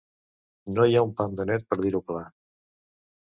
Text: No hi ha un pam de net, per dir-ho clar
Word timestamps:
No 0.77 0.85
hi 0.91 0.95
ha 0.95 1.03
un 1.09 1.11
pam 1.19 1.37
de 1.41 1.45
net, 1.49 1.67
per 1.73 1.79
dir-ho 1.83 2.01
clar 2.09 2.25